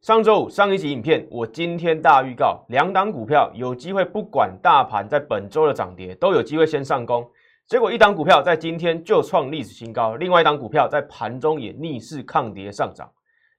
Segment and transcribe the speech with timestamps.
[0.00, 7.28] 上周五上一集影片，我今天大预告两档股票有机会，不管大盘在本周的涨跌，都有机会先上攻。
[7.66, 13.10] 结果一档股票在今天就创历史新高，另外一档股票在盘中也逆势抗跌上涨。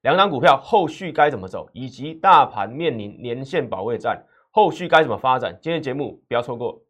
[0.02, 5.54] 两档股票后续该怎么走，以及大盘面临年线保卫战，后续该怎么发展？
[5.62, 6.82] 今天节目不要错过。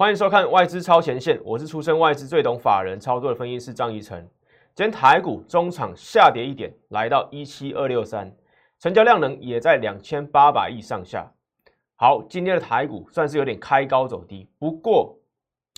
[0.00, 4.26] 欢迎收看外资超前线，我是出身外资最懂法人操作的分析师张怡晨。
[4.74, 8.34] 今天台股中场下跌一点，来到一七二六三，
[8.78, 11.30] 成交量能也在两千八百亿上下。
[11.96, 15.14] 好，今天的台股算是有点开高走低，不过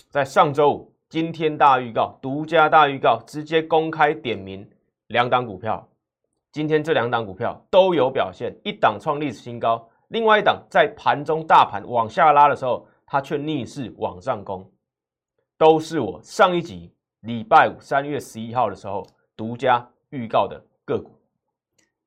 [0.09, 4.65] 在上周五，今天大预告，独家大预告，直接公开点名
[5.07, 5.85] 两档股票。
[6.53, 12.87] 今天这两档股票都有表现，一档创历史新高，另外一档在盘中大盘往下拉的时候。
[13.13, 14.67] 它却逆势往上攻，
[15.55, 19.05] 都是我上一集礼拜五三月十一号的时候
[19.37, 21.11] 独家预告的个股。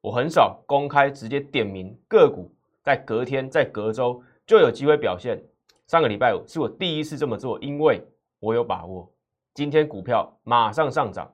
[0.00, 5.40] 我很少公开直接点名个股，在隔天在隔周就有机会表现。
[5.86, 8.04] 上个礼拜五是我第一次这么做，因为
[8.40, 9.08] 我有把握，
[9.54, 11.32] 今天股票马上上涨，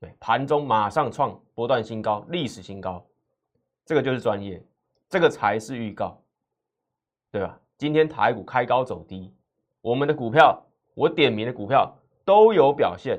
[0.00, 3.06] 对，盘中马上创波段新高、历史新高，
[3.84, 4.64] 这个就是专业，
[5.10, 6.18] 这个才是预告，
[7.30, 7.60] 对吧？
[7.80, 9.32] 今天台股开高走低，
[9.80, 11.90] 我们的股票，我点名的股票
[12.26, 13.18] 都有表现，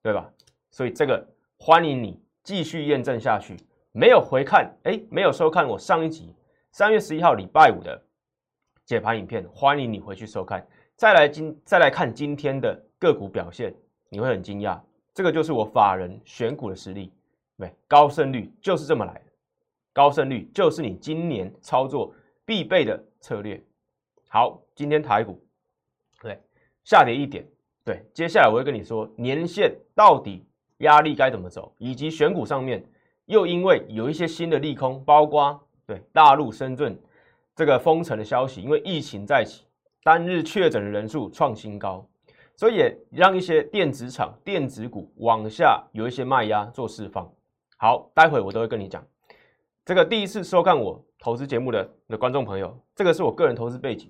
[0.00, 0.30] 对吧？
[0.70, 1.26] 所以这个
[1.58, 3.56] 欢迎你继续验证下去。
[3.90, 6.32] 没有回看，哎，没有收看我上一集
[6.70, 8.00] 三月十一号礼拜五的
[8.84, 10.64] 解盘影片，欢迎你回去收看。
[10.94, 13.74] 再来今再来看今天的个股表现，
[14.08, 14.78] 你会很惊讶。
[15.12, 17.12] 这个就是我法人选股的实力，
[17.58, 19.32] 对，高胜率就是这么来的，
[19.92, 23.60] 高胜率就是你今年操作必备的策略。
[24.32, 25.44] 好，今天台股
[26.22, 26.38] 对
[26.84, 27.44] 下跌一点，
[27.84, 30.46] 对，接下来我会跟你说年线到底
[30.78, 32.80] 压力该怎么走，以及选股上面
[33.24, 36.96] 又因为有一些新的利空，包括对大陆深圳
[37.56, 39.64] 这个封城的消息，因为疫情再起，
[40.04, 42.08] 单日确诊的人数创新高，
[42.54, 47.28] 所以也让一些电子厂、电子股往下有一些卖压做释放。
[47.78, 49.04] 好，待会我都会跟你讲，
[49.84, 54.08] 这个第一次收看我投资节目的的观众朋友，这个是我个人投资背景。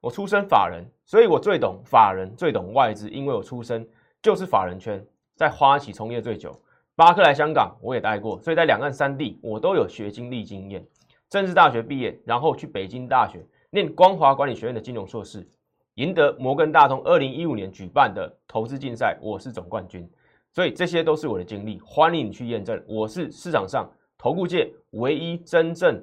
[0.00, 3.86] 我出身法人，所以我最懂法人，最懂外资，因为我出身
[4.22, 5.04] 就是法人圈，
[5.34, 6.54] 在花旗从业最久，
[6.94, 10.86] 巴克来香港我也待过，所以在两岸三地我都有学经历经验。
[11.28, 15.46] 政治大学毕业，然后去北京大学念光华管理学院的金融硕士，
[15.94, 20.08] 赢得摩根大通二零一五年举办的投资竞赛，我是总冠军。
[20.52, 22.82] 所以这些都是我的经历，欢迎你去验证。
[22.86, 26.02] 我是市场上投顾界唯一真正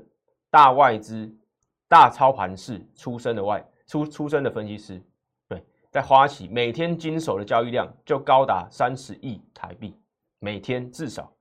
[0.52, 1.34] 大外资、
[1.88, 3.66] 大操盘式出身的外。
[3.88, 5.02] 出出身的分析师，
[5.48, 9.96] 对，在花旗每天经手的交易量就高达三十亿台币，
[10.40, 11.32] 每天至少，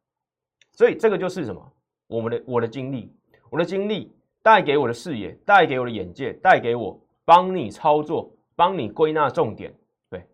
[0.72, 1.72] 所以这个就是什么？
[2.06, 3.10] 我们的我的经历，
[3.50, 9.74] 我的经历带给我的视野，带给我的眼界，带给我帮你操作，帮你归纳重点，
[10.10, 10.26] 对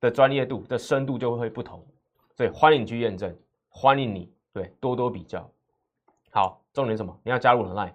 [0.00, 1.84] 的专业度的深度就会不同，
[2.36, 3.36] 所以欢迎你去验证，
[3.68, 5.50] 欢迎你对多多比较。
[6.30, 7.18] 好，重点什么？
[7.24, 7.92] 你要加入我的 line，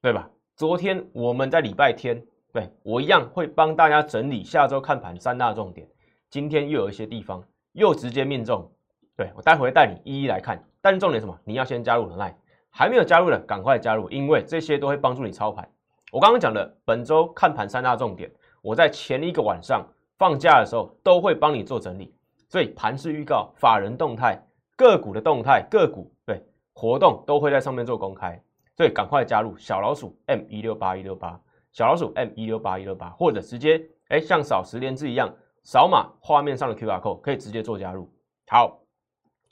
[0.00, 0.30] 对吧？
[0.56, 2.24] 昨天我们在礼拜天。
[2.54, 5.84] 对我一样会帮大家整理下周看盘三大重点。
[6.30, 7.42] 今天又有一些地方
[7.72, 8.70] 又直接命中，
[9.16, 10.64] 对我待会带你一一来看。
[10.80, 11.36] 但重点什么？
[11.44, 12.34] 你要先加入 Line，
[12.70, 15.68] 还没有加入的赶快加入，因为这些都会帮助你操盘。
[16.12, 18.30] 我刚刚讲的本周看盘三大重点，
[18.62, 19.84] 我在前一个晚上
[20.16, 22.14] 放假的时候都会帮你做整理。
[22.48, 24.40] 所以盘势预告、法人动态、
[24.76, 26.40] 个股的动态、个股对
[26.72, 28.40] 活动都会在上面做公开，
[28.76, 31.40] 所以赶快加入小老鼠 M 一六八一六八。
[31.74, 38.08] 小老鼠 M 一六八一六八，或者直接哎像扫十连字一样扫码画面上的 QR code，可以直接做加入。
[38.46, 38.80] 好，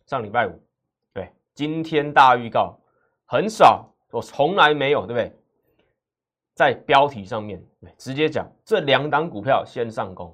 [0.06, 0.53] 上礼拜五，
[1.12, 2.78] 对，今天大预告
[3.27, 5.36] 很少，我从来没有，对不对？
[6.54, 10.33] 在标题上面对直接讲这两档股票先上攻，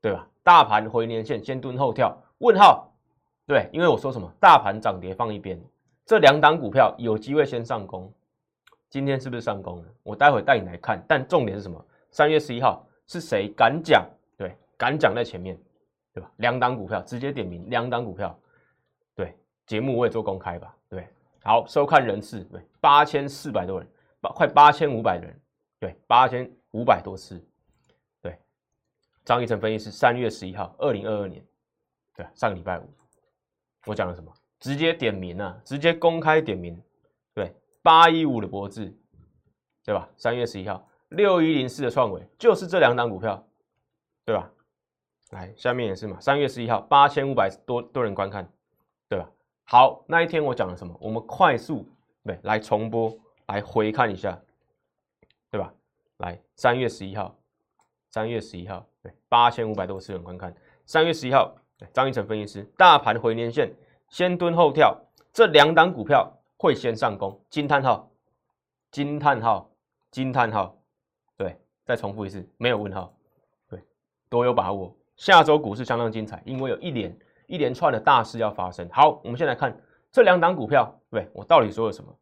[0.00, 0.28] 对吧？
[0.42, 2.92] 大盘回年线先蹲后跳，问号，
[3.46, 4.28] 对，因为我说什么？
[4.40, 5.62] 大盘涨跌放一边，
[6.04, 8.12] 这两档股票有机会先上攻。
[8.94, 9.84] 今天是不是上攻了？
[10.04, 11.84] 我待会带你来看，但重点是什么？
[12.12, 14.08] 三月十一号是谁敢讲？
[14.36, 15.58] 对，敢讲在前面，
[16.12, 16.30] 对吧？
[16.36, 18.38] 两档股票直接点名，两档股票，
[19.16, 19.36] 对，
[19.66, 21.08] 节目我也做公开吧，对，
[21.42, 23.88] 好，收看人次对八千四百多人，
[24.20, 25.40] 八快八千五百人，
[25.80, 27.44] 对，八千五百多次，
[28.22, 28.38] 对，
[29.24, 31.44] 张一成分析师三月十一号，二零二二年，
[32.14, 32.88] 对，上个礼拜五，
[33.86, 34.32] 我讲了什么？
[34.60, 36.80] 直接点名啊，直接公开点名，
[37.84, 38.96] 八一五的博智，
[39.84, 40.08] 对吧？
[40.16, 43.46] 三月十一号，六一零四的创维，就是这两档股票，
[44.24, 44.50] 对吧？
[45.32, 48.50] 来，下面也是嘛，三月十一号，八千五百多多人观看，
[49.06, 49.30] 对吧？
[49.64, 50.96] 好，那一天我讲了什么？
[50.98, 51.86] 我们快速
[52.24, 53.14] 对来重播，
[53.48, 54.40] 来回看一下，
[55.50, 55.70] 对吧？
[56.16, 57.36] 来，三月十一号，
[58.08, 60.54] 三月十一号，对，八千五百多次人观看。
[60.86, 61.54] 三月十一号，
[61.92, 63.70] 张一成分析师，大盘回年线，
[64.08, 64.98] 先蹲后跳，
[65.34, 66.32] 这两档股票
[66.64, 68.10] 会先上攻，惊叹号，
[68.90, 69.70] 惊叹号，
[70.10, 70.74] 惊叹号，
[71.36, 73.14] 对，再重复一次，没有问号，
[73.68, 73.78] 对，
[74.30, 74.96] 多有把握。
[75.14, 77.14] 下周股市相当精彩，因为有一连
[77.48, 78.88] 一连串的大事要发生。
[78.90, 79.78] 好，我们先来看
[80.10, 82.18] 这两档股票，对我到底说了什么？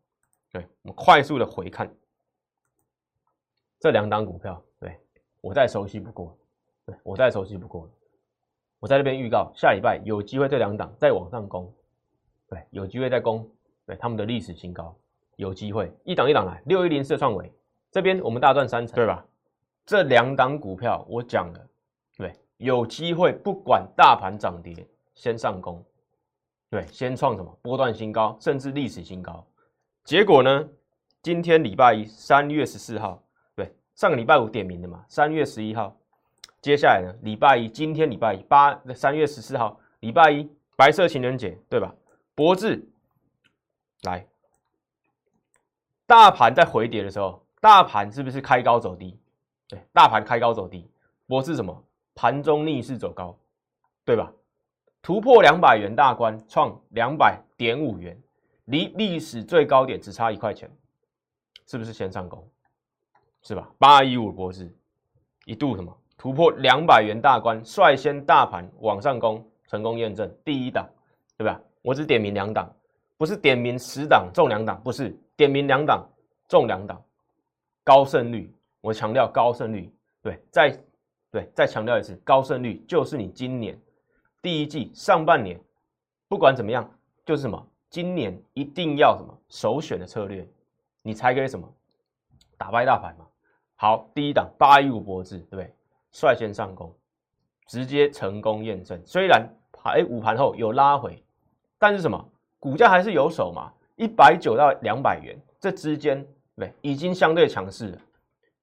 [0.50, 1.88] 对我们快速的回看
[3.78, 4.98] 这两档股票，对
[5.40, 6.36] 我再熟悉不过，
[6.84, 7.84] 对我再熟悉不过。
[7.84, 7.92] 了。
[8.80, 11.72] 我在这边预告，下礼拜有机会这两档再往上攻，
[12.48, 13.48] 对，有机会再攻，
[13.86, 14.94] 对他们的历史新高，
[15.36, 17.52] 有机会一档一档来，六一零四创维
[17.90, 19.24] 这边我们大赚三成，对吧？
[19.84, 21.66] 这两档股票我讲了，
[22.16, 25.84] 对，有机会不管大盘涨跌，先上攻，
[26.70, 29.44] 对，先创什么波段新高，甚至历史新高。
[30.04, 30.68] 结果呢？
[31.22, 33.22] 今天礼拜一，三月十四号，
[33.54, 35.96] 对，上个礼拜五点名的嘛，三月十一号。
[36.60, 37.14] 接下来呢？
[37.22, 41.94] 礼拜一，今天礼拜一，八三月十四号，礼拜一，白色情人节，对吧？
[42.34, 42.84] 博智
[44.02, 44.26] 来，
[46.06, 49.18] 大盘在回跌的时候，大盘是不是开高走低？
[49.68, 50.90] 对，大盘开高走低，
[51.26, 51.84] 博智什么？
[52.14, 53.38] 盘中逆势走高，
[54.04, 54.32] 对吧？
[55.00, 58.20] 突破两百元大关，创两百点五元，
[58.66, 60.70] 离历史最高点只差一块钱，
[61.66, 62.46] 是不是先上攻？
[63.42, 63.70] 是吧？
[63.78, 64.72] 八一五博智
[65.44, 65.96] 一度什么？
[66.18, 70.88] 突破两百元大关，率先大盘往上攻，成功验证第一档，
[71.36, 71.60] 对吧？
[71.82, 72.72] 我只点名两档，
[73.22, 76.04] 不是点名十档中两档，不是点名两档
[76.48, 77.00] 中两档，
[77.84, 79.88] 高胜率，我强调高胜率，
[80.20, 80.76] 对，再
[81.30, 83.80] 对再强调一次，高胜率就是你今年
[84.40, 85.56] 第一季上半年，
[86.26, 86.90] 不管怎么样，
[87.24, 90.44] 就是什么，今年一定要什么首选的策略，
[91.00, 91.72] 你才可以什么
[92.58, 93.24] 打败大盘嘛。
[93.76, 95.72] 好，第一档八一五博智，对不对？
[96.10, 96.92] 率先上攻，
[97.68, 99.00] 直接成功验证。
[99.06, 101.24] 虽然盘午盘后有拉回，
[101.78, 102.28] 但是什么
[102.62, 103.72] 股价还是有手嘛？
[103.96, 106.24] 一百九到两百元这之间，
[106.54, 107.98] 对，已经相对强势了。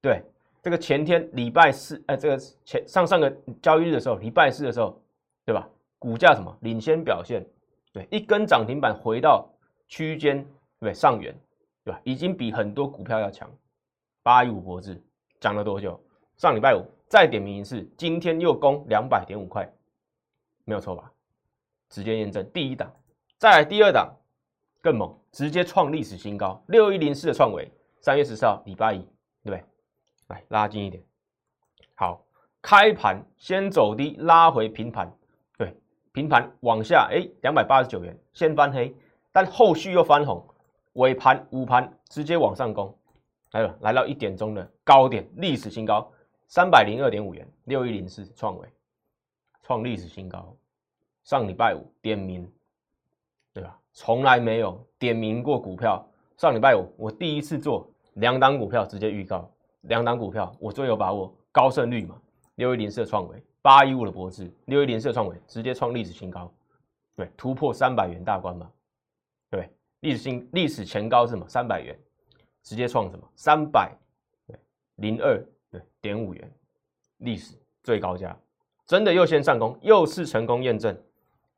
[0.00, 0.22] 对，
[0.62, 3.30] 这个前天礼拜四，哎，这个前上上个
[3.60, 4.98] 交易日的时候，礼拜四的时候，
[5.44, 5.68] 对吧？
[5.98, 7.44] 股价什么领先表现？
[7.92, 9.46] 对，一根涨停板回到
[9.86, 10.42] 区间，
[10.78, 11.38] 对上缘，
[11.84, 12.00] 对吧？
[12.02, 13.50] 已经比很多股票要强。
[14.22, 14.98] 八一五博智
[15.40, 16.00] 涨了多久？
[16.38, 16.82] 上礼拜五。
[17.06, 19.68] 再点名一次，今天又攻两百点五块，
[20.64, 21.10] 没有错吧？
[21.88, 22.88] 直接验证第一档，
[23.40, 24.14] 再来第二档
[24.82, 27.72] 更猛，直接创历史新高，六一零四的创维，
[28.02, 28.98] 三月十四号礼拜一，
[29.42, 29.64] 对不对？
[30.26, 31.02] 来拉近一点，
[31.94, 32.22] 好，
[32.60, 35.10] 开盘先走低，拉回平盘，
[35.56, 35.74] 对，
[36.12, 38.94] 平盘往下，哎，两百八十九元，先翻黑，
[39.32, 40.46] 但后续又翻红，
[40.92, 42.94] 尾盘午盘直接往上攻，
[43.52, 46.12] 来了，来到一点钟的高点，历史新高。
[46.46, 48.68] 三百零二点五元，六一零四创维
[49.62, 50.54] 创历史新高。
[51.22, 52.46] 上礼拜五点名，
[53.52, 53.78] 对吧？
[53.92, 56.06] 从来没有点名过股票。
[56.36, 59.50] 上礼拜五我第一次做两档股票，直接预告
[59.82, 62.20] 两档股票，我最有把握，高胜率嘛。
[62.56, 66.52] 六一零四创维，八一五的博智，六一零四创维直接创历史新高，
[67.16, 68.70] 对，突破三百元大关嘛。
[69.50, 71.48] 对，历史新历史前高是什么？
[71.48, 71.98] 三百元，
[72.62, 73.26] 直接创什么？
[73.34, 73.96] 三百
[74.46, 74.58] 对
[74.96, 75.42] 零二。
[75.70, 76.52] 对，点五元，
[77.18, 77.54] 历史
[77.84, 78.36] 最高价，
[78.86, 81.00] 真的又先上攻，又是成功验证。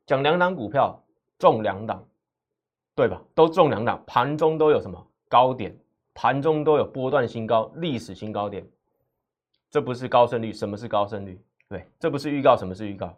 [0.05, 1.02] 讲两档股票
[1.43, 2.01] 中两档，
[2.95, 3.21] 对吧？
[3.35, 5.77] 都中两档，盘中都有什么高点？
[6.13, 8.65] 盘中都有波段新高，历史新高点。
[9.69, 11.37] 这不是高胜率，什么是高胜率？
[11.67, 13.13] 对，这不是预告，什么是预告？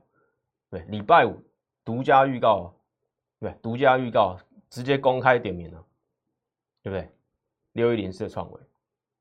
[0.71, 1.39] 对，礼拜五
[1.83, 2.73] 独家预告，
[3.39, 4.35] 对，独家预告，
[4.71, 5.85] 直接公开点名了，
[6.81, 7.07] 对不对？
[7.73, 8.59] 六一零四的创维，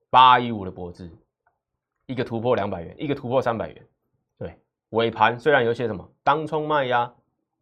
[0.09, 1.11] 八一五的博智。
[2.07, 3.87] 一个突破两百元，一个突破三百元，
[4.39, 4.59] 对，
[4.91, 7.15] 尾盘虽然有些什么当冲卖压，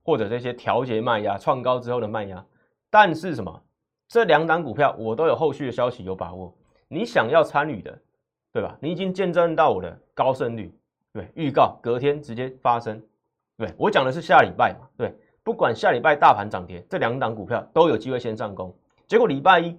[0.03, 2.45] 或者这些调节卖压，创高之后的卖压，
[2.91, 3.63] 但是什么
[4.09, 6.55] 这两档股票我都有后续的消息有把握，
[6.89, 7.99] 你想要参与的，
[8.53, 8.77] 对吧？
[8.81, 10.75] 你已经见证到我的高胜率，
[11.13, 13.03] 对，预告隔天直接发生，
[13.57, 18.75] 对我讲的是下礼拜嘛，对，不管下礼拜大盘涨跌，这两档股票都有机会先上攻，
[19.07, 19.79] 结果礼拜一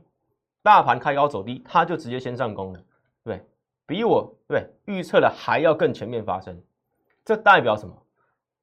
[0.62, 2.80] 大盘开高走低，它就直接先上攻了，
[3.24, 3.46] 对。
[3.86, 6.58] 比我对预测的还要更全面发生，
[7.26, 7.94] 这代表什么？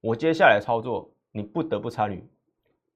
[0.01, 2.25] 我接下来操作你不得不参与，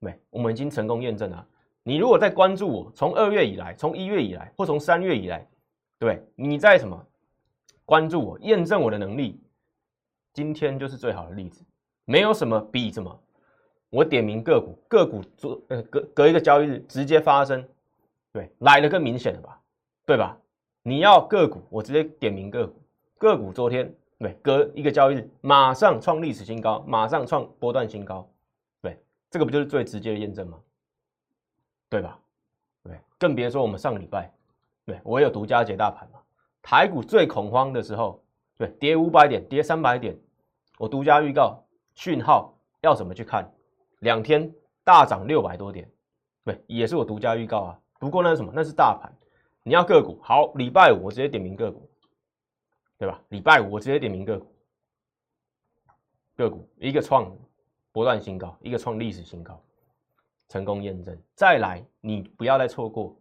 [0.00, 1.46] 对，我们已经成功验证了，
[1.82, 5.46] 你如果在关注我，从二月以来，从一月以来，或从三月以来，
[5.98, 7.06] 对，你在什么
[7.84, 9.40] 关注我，验证我的能力，
[10.32, 11.64] 今天就是最好的例子。
[12.06, 13.18] 没有什么比什么，
[13.88, 17.66] 我点名个股，个股做呃隔隔一个交易日直接发生，
[18.32, 19.60] 对，来的更明显了吧，
[20.04, 20.36] 对吧？
[20.82, 22.82] 你要个股，我直接点名个股，
[23.16, 23.90] 个股昨天
[24.24, 28.26] 对隔一个交易日马上创历史新高，马上创波段新高，
[28.80, 28.98] 对，
[29.30, 30.58] 这个不就是最直接的验证吗？
[31.90, 32.18] 对吧？
[32.82, 34.32] 对，更别说我们上个礼拜，
[34.86, 36.20] 对我有独家解大盘嘛。
[36.62, 38.24] 台股最恐慌的时候，
[38.56, 40.18] 对，跌五百点，跌三百点，
[40.78, 41.62] 我独家预告
[41.94, 43.46] 讯号要怎么去看？
[43.98, 44.50] 两天
[44.84, 45.86] 大涨六百多点，
[46.46, 47.78] 对，也是我独家预告啊。
[47.98, 48.50] 不过那是什么？
[48.54, 49.12] 那是大盘。
[49.62, 51.86] 你要个股，好，礼拜五我直接点名个股，
[53.04, 53.20] 对吧？
[53.28, 54.46] 礼拜五我直接点名个股，
[56.36, 57.30] 个股一个创
[57.92, 59.62] 波段新高，一个创历史新高。
[60.48, 63.14] 成功验证，再来，你不要再错过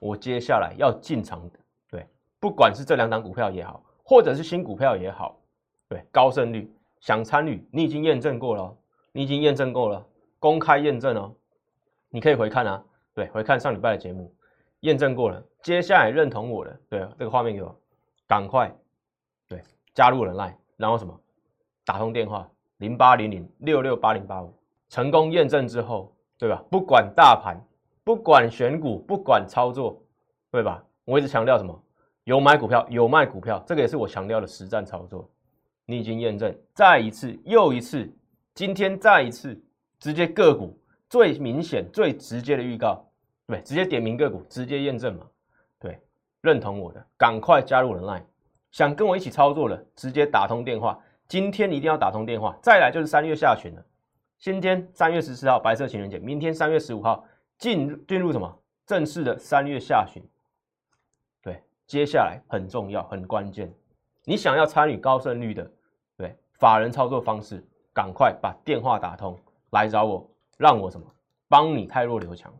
[0.00, 2.06] 我接下来要进场的，对，
[2.38, 5.40] 不管是这两档股票也好，或者是新股票也好，
[5.88, 8.76] 对，高胜率想参与，你已经验证过了，
[9.12, 10.06] 你已经验证过了，
[10.38, 11.34] 公开验证哦，
[12.08, 14.32] 你可以回看啊，对，回看上礼拜的节目，
[14.80, 17.80] 验证过了，接下来认同我的，对，这个画面给我，
[18.26, 18.74] 赶快，
[19.52, 19.62] 对，
[19.94, 21.18] 加入人奈然后什么，
[21.84, 24.54] 打通电话零八零零六六八零八五，
[24.88, 26.14] 成功验证之后。
[26.38, 26.60] 对吧？
[26.72, 27.56] 不管大盘，
[28.02, 30.02] 不管选股，不管操作，
[30.50, 30.84] 对吧？
[31.04, 31.80] 我一直强调什么？
[32.24, 35.30] 有买股票，有卖股票，这个也是我强调的实战操作。
[35.86, 38.12] 你已经验证，再一次，又一次，
[38.54, 39.56] 今天再一次，
[40.00, 40.76] 直接个股
[41.08, 43.08] 最明显、最直接的预告，
[43.46, 45.28] 对，直接点名个股，直接验证嘛？
[45.78, 46.00] 对，
[46.40, 48.26] 认同我的，赶快加入人奈
[48.72, 50.98] 想跟我一起操作的，直接打通电话。
[51.28, 52.56] 今天一定要打通电话。
[52.62, 53.84] 再来就是三月下旬了。
[54.38, 57.24] 今天三月十四号白色情人节，明天三月十五号
[57.58, 60.22] 进进入什么正式的三月下旬？
[61.42, 63.72] 对，接下来很重要很关键，
[64.24, 65.70] 你想要参与高胜率的，
[66.16, 67.62] 对法人操作方式，
[67.92, 69.38] 赶快把电话打通
[69.70, 71.06] 来找我，让我什么
[71.46, 72.52] 帮你太弱留强，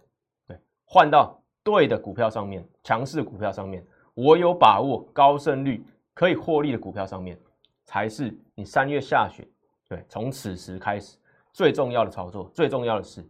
[0.47, 7.39] 对，换到对的股票上面，强势股票上面，我有把握高胜率可以获利的股票上面，
[7.85, 9.47] 才是你三月下旬，
[9.89, 11.17] 对，从此时开始。
[11.55, 13.23] 最重要的操作，最重要的是，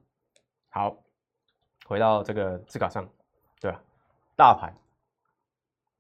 [0.68, 0.96] 好，
[1.84, 3.04] 回到这个字卡上，
[3.60, 3.82] 对吧？
[4.36, 4.72] 大盘，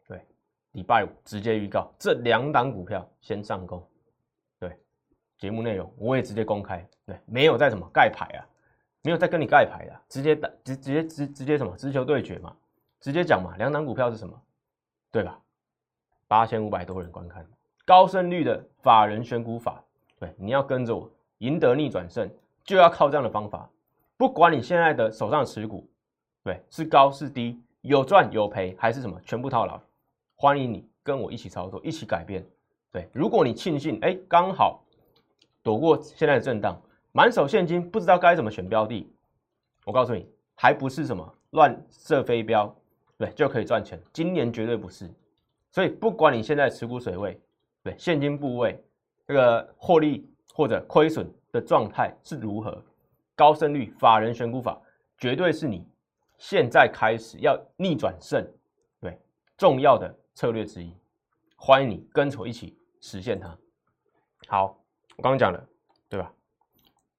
[0.06, 0.24] 对，
[0.70, 3.84] 礼拜五直接预告这两档股票先上攻，
[4.60, 4.78] 对，
[5.36, 8.46] 节目内容我也直接公开，对，没有在什么盖牌啊，
[9.02, 12.56] 没有在跟你盖牌的，直接打直直接直直接什么直球对决嘛，
[13.00, 14.40] 直接讲嘛，两档股票是什么，
[15.10, 15.40] 对吧？
[16.32, 17.46] 八千五百多人观看，
[17.84, 19.84] 高胜率的法人选股法，
[20.18, 21.06] 对，你要跟着我。
[21.40, 22.26] 赢得逆转胜
[22.64, 23.68] 就要靠这样的方法，
[24.16, 25.86] 不管你现在的手上持股，
[26.42, 29.78] 对，是高是低，有赚有赔还是什么，全部套牢，
[30.34, 32.42] 欢迎你跟我一起操作，一起改变。
[32.90, 34.82] 对，如果你庆幸哎刚好
[35.62, 36.80] 躲过现在的震荡，
[37.12, 39.06] 满手现金不知道该怎么选标的，
[39.84, 42.74] 我告诉你，还不是什么乱射飞镖，
[43.18, 44.00] 对，就可以赚钱。
[44.14, 45.12] 今年绝对不是，
[45.72, 47.40] 所以不管你现在持股水位，
[47.82, 48.80] 对，现金部位，
[49.26, 50.28] 这个获利。
[50.54, 52.84] 或者亏损的状态是如何？
[53.34, 54.78] 高胜率法人选股法
[55.16, 55.82] 绝对是你
[56.36, 58.46] 现在开始要逆转胜，
[59.00, 59.18] 对
[59.56, 60.94] 重要的策略之一。
[61.56, 63.56] 欢迎你跟我一起实现它。
[64.46, 64.78] 好，
[65.16, 65.66] 我刚刚讲了，
[66.06, 66.30] 对吧？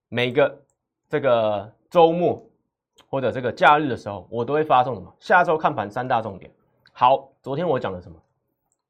[0.10, 0.64] 每个
[1.10, 2.48] 这个周末
[3.10, 5.12] 或者这个假日的时候，我都会发送什么？
[5.20, 6.52] 下周看盘三大重点。
[6.92, 8.16] 好，昨天我讲了什么？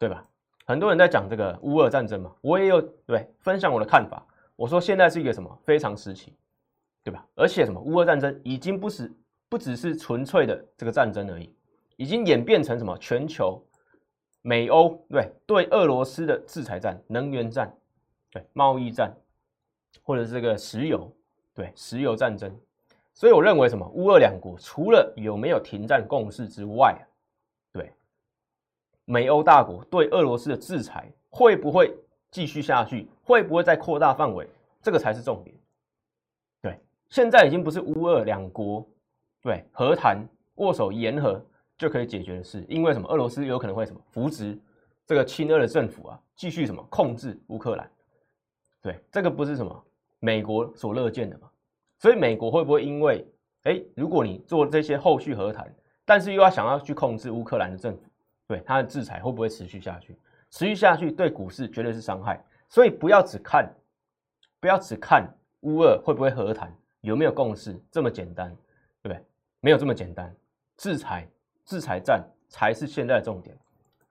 [0.03, 0.22] 对吧？
[0.65, 4.22] 很多人在讲这个乌俄战争嘛，我也有对分享我的看法。
[4.57, 6.36] 我说现在是一个什么非常时期，
[7.01, 7.25] 对吧？
[7.36, 9.10] 而且什么乌俄战争已经不是
[9.48, 11.55] 不只是纯粹的这个战争而已，
[11.95, 13.65] 已经演变成什么全球
[14.41, 17.74] 美欧对对俄罗斯的制裁战、能源战、
[18.29, 19.15] 对贸易战，
[20.01, 21.10] 或者是这个石油
[21.53, 22.53] 对石油战争。
[23.13, 26.93] 所以我认为什么乌俄两国除了有没有停战共识之外，
[29.05, 31.93] 美欧大国对俄罗斯的制裁会不会？
[32.31, 34.50] 继续下去会不会再扩大范围？
[34.81, 35.55] 这个才是重点。
[36.63, 38.83] 对，现在已经不是乌俄两国
[39.43, 41.39] 对和谈握手言和
[41.77, 43.07] 就可以解决的事，因为什么？
[43.07, 44.57] 俄罗斯有可能会什么扶植
[45.05, 47.88] 这个亲俄的政府啊，继续什么控制乌克兰？
[48.81, 49.86] 对，这个不是什么
[50.17, 51.48] 美国所乐见的嘛？
[52.00, 53.24] 所以美国会不会因为
[53.65, 55.72] 哎，如果你做这些后续和谈，
[56.03, 58.01] 但是又要想要去控制乌克兰的政府，
[58.47, 60.17] 对它的制裁会不会持续下去？
[60.50, 63.73] 持续下去对股市绝对是伤害，所以不要只看，
[64.59, 65.27] 不要只看
[65.62, 66.71] 乌二会不会和谈，
[67.01, 68.50] 有没有共识这么简单，
[69.01, 69.25] 对不对？
[69.59, 70.35] 没有这么简单，
[70.77, 71.27] 制裁
[71.65, 73.57] 制裁战才是现在的重点。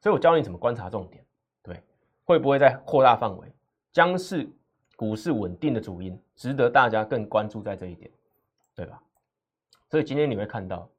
[0.01, 1.25] 所以我教你怎么观察重点，
[1.63, 1.81] 对，
[2.25, 3.53] 会不会在扩大范围，
[3.93, 4.51] 将是
[4.97, 8.11] 股市稳定的主因，值得大家更关注在这一点，
[8.75, 9.01] 对吧？
[9.91, 10.91] 所以今天你会看到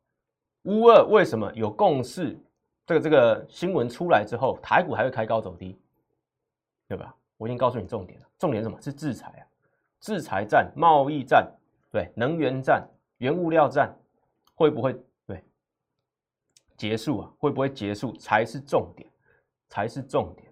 [0.63, 2.39] 乌二为什么有共识，
[2.85, 5.79] 这个这个新闻出来之后，台股还会开高走低，
[6.87, 7.15] 对吧？
[7.37, 8.79] 我已经告诉你重点了，重点什么？
[8.81, 9.43] 是制裁啊，
[9.99, 11.49] 制裁战、贸易战，
[11.91, 12.87] 对，能源战、
[13.17, 13.93] 原物料战，
[14.55, 14.93] 会不会
[15.25, 15.43] 对？
[16.77, 19.09] 结束啊，会不会结束才是重点，
[19.67, 20.51] 才是重点。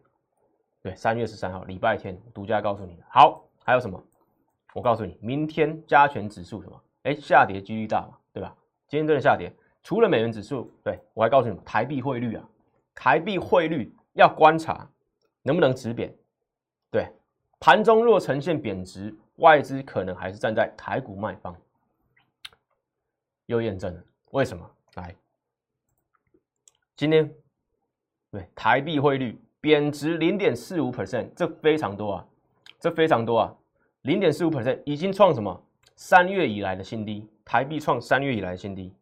[0.81, 3.01] 对，三月十三号礼拜天，独家告诉你。
[3.09, 4.01] 好，还有什么？
[4.73, 6.83] 我告诉你，明天加权指数什么？
[7.03, 8.55] 哎，下跌几率大嘛，对吧？
[8.87, 12.49] 今天真的下跌，除了美元指数，对我还告诉你们，台币汇率啊，
[12.93, 14.87] 台币汇率要观察
[15.41, 16.15] 能不能止贬。
[16.89, 17.11] 对，
[17.59, 21.55] 盘中若呈现贬值，外资可能还是站在台股卖方。
[23.47, 24.69] 又验证了，为什么？
[24.95, 25.15] 来。
[26.95, 27.33] 今天，
[28.29, 32.27] 对台币汇率贬值零点四五 percent，这非常多啊，
[32.79, 33.55] 这非常多啊，
[34.03, 35.61] 零点四五 percent 已经创什么
[35.95, 38.93] 三月以来的新低，台币创三月以来的新低，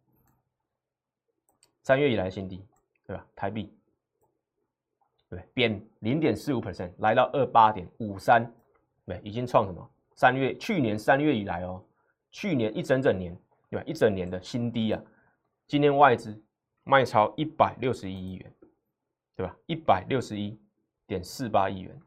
[1.90, 2.64] 三月以来的新低，
[3.08, 3.26] 对吧？
[3.36, 3.76] 台币
[5.28, 8.46] 对贬零点四五 percent，来到二八点五三，
[9.08, 11.84] 对，已经创什么三月去年三月以来哦，
[12.30, 13.36] 去年一整整年
[13.72, 13.84] 对吧？
[13.88, 15.02] 一整年的新低啊，
[15.66, 16.40] 今天外资。
[16.84, 18.54] 卖超一百六十一亿元，
[19.36, 19.56] 对吧？
[19.68, 20.60] 一百六十一
[21.06, 22.00] 点四八亿元，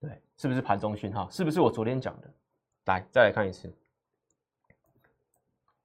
[0.00, 1.28] 对，是不是盘中讯号？
[1.30, 2.34] 是不是我昨天讲的？
[2.86, 3.72] 来，再来看一次。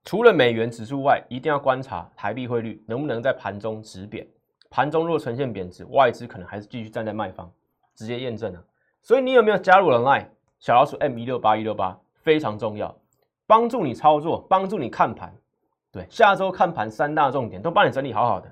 [0.08, 4.26] 除了美元指数外，一定要观察台币汇率能不能在盘中止贬。
[4.70, 7.52] 盘中若呈现贬值，外资可能还是继续站在卖方，
[7.94, 8.64] 直接验证了。
[9.02, 10.28] 所以你有没有加入了 Line
[10.60, 12.00] 小老鼠 M 一六八一六八？
[12.22, 12.98] 非常重要，
[13.46, 15.36] 帮助你操作，帮助你看盘。
[15.92, 18.50] 对，下周看盘三大重点都帮你整理好好的，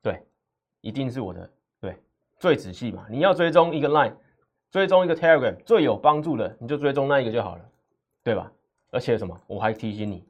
[0.00, 0.24] 对，
[0.82, 1.96] 一定是我的对
[2.38, 3.04] 最仔细嘛。
[3.10, 4.14] 你要追踪一个 Line，
[4.70, 7.64] 追踪一个 Telegram，最有帮助的你就追踪那一个就好了，
[8.22, 8.52] 对吧？
[8.92, 10.24] 而且什么，我还提醒你，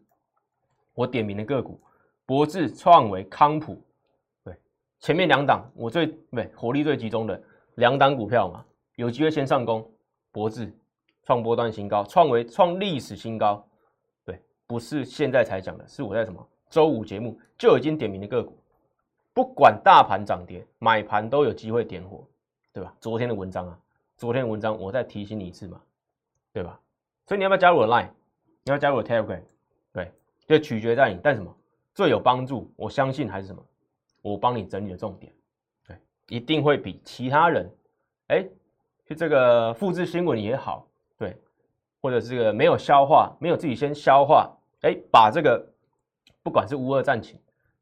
[0.94, 1.80] 我点名的个股，
[2.26, 3.82] 博智、创维、康普，
[4.44, 4.56] 对，
[5.00, 7.42] 前面两档我最对火力最集中的
[7.76, 8.64] 两档股票嘛，
[8.96, 9.90] 有机会先上攻，
[10.30, 10.72] 博智
[11.24, 13.66] 创波段新高，创维创历史新高。
[14.24, 18.56] 对不是现在才讲的，是我在什么周五节目就已经点名的个股，
[19.32, 22.26] 不管大盘涨跌，买盘都有机会点火，
[22.72, 22.94] 对吧？
[23.00, 23.78] 昨天的文章啊，
[24.16, 25.80] 昨天的文章我再提醒你一次嘛，
[26.52, 26.78] 对吧？
[27.26, 28.08] 所以你要不要加入我 Line？
[28.64, 29.40] 你要加入我 Telegram？
[30.46, 31.20] 就取决在你。
[31.22, 31.54] 但什么
[31.94, 32.72] 最有帮助？
[32.76, 33.62] 我相信还是什么？
[34.22, 35.32] 我帮你整理的重点，
[35.84, 35.96] 对，
[36.28, 37.68] 一定会比其他人，
[38.28, 38.48] 哎，
[39.04, 40.86] 就这个复制新闻也好，
[41.18, 41.36] 对，
[42.00, 44.48] 或者是这个没有消化，没有自己先消化。
[44.82, 45.68] 哎，把这个
[46.40, 47.36] 不管是乌二战情，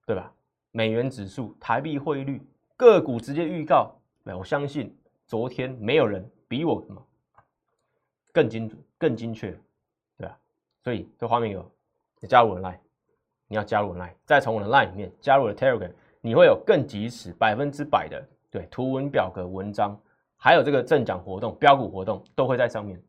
[0.07, 0.33] 对吧？
[0.71, 2.41] 美元指数、台币汇率、
[2.75, 3.95] 个股直接预告，
[4.25, 4.97] 哎，我相信
[5.27, 7.07] 昨天没有人比我什么
[8.33, 9.51] 更精准、更精确，
[10.17, 10.39] 对吧？
[10.83, 11.71] 所以这画面有，
[12.21, 12.79] 你加入我的 line，
[13.49, 19.99] 你要加入我的 line，再从我的 line 里面加入我的 telegram，你会有更及时、百分之百的对图文表格、文章，
[20.37, 23.03] 还有这个正讲活动、标股活动都会在上面。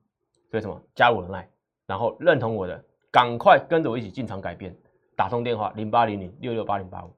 [0.50, 0.82] 所以什么？
[0.96, 1.46] 加入我的 line，
[1.86, 2.84] 然后认同我的。
[3.14, 4.74] 赶快跟着我一起进场改变，
[5.18, 7.14] 打通电话零八零零六六八零八五。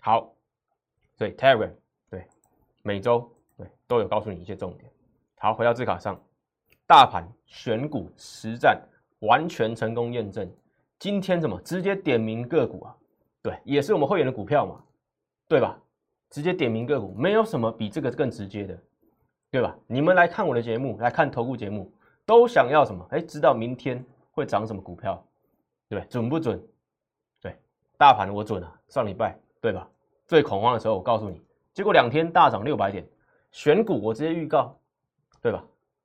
[0.00, 0.32] 好，
[1.16, 1.72] 所以 Telegram
[2.08, 2.24] 对
[2.84, 4.88] 每周对都有告诉你一些重点。
[5.40, 6.16] 好，回到字卡上，
[6.86, 8.80] 大盘选股实战
[9.18, 10.48] 完全成功验证。
[11.02, 12.96] 今天怎么直接点名个股啊？
[13.42, 14.80] 对，也是我们会员的股票嘛，
[15.48, 15.76] 对吧？
[16.30, 18.78] 直接点名个股，没有什么比这个更直接的，
[19.50, 19.76] 对吧？
[19.88, 21.90] 你们来看我的节目，来看投顾节目，
[22.24, 23.04] 都想要什么？
[23.10, 25.20] 哎，知道明天会涨什么股票？
[25.88, 26.64] 对，准不准？
[27.40, 27.56] 对，
[27.98, 29.90] 大盘我准啊，上礼拜对吧？
[30.28, 31.42] 最恐慌的时候我告诉你，
[31.74, 33.04] 结果两天大涨六百点，
[33.50, 34.72] 选股我直接预告，
[35.40, 35.64] 对吧？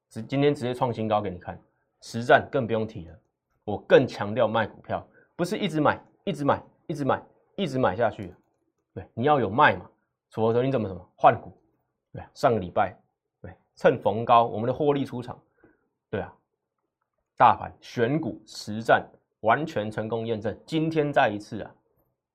[0.09, 1.61] 直今天直接创新高给你看，
[2.01, 3.19] 实战更不用提了。
[3.67, 7.21] 我更强调卖股票，不是一直买，一直买，一直买，
[7.57, 8.33] 一直买下去。
[8.93, 9.89] 对，你要有卖嘛，
[10.31, 11.51] 否则你怎么什么换股？
[12.13, 12.97] 对，上个礼拜
[13.41, 15.37] 对，趁逢高我们的获利出场，
[16.09, 16.33] 对啊，
[17.35, 19.05] 大盘选股实战。
[19.41, 21.71] 完全成功验证，今天再一次啊，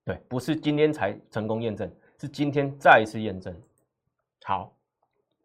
[0.05, 3.55] 对，不是今天才成功验证，是今天再一次验证。
[4.45, 4.73] 好，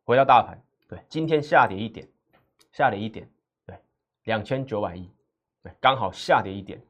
[0.04, 0.56] 回到大盘，
[0.88, 2.08] 对，今天下跌一点，
[2.71, 3.28] 下跌一点，
[3.65, 3.76] 对，
[4.26, 5.10] 两千九百亿，
[5.80, 6.82] 刚好下跌一点。